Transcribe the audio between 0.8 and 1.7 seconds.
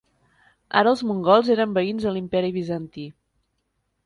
els mongols